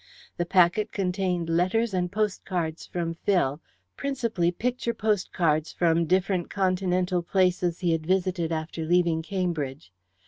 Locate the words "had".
7.91-8.07